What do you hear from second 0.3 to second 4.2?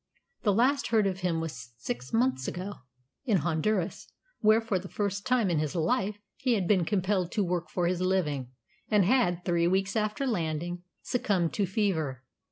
The last heard of him was six months ago, in Honduras,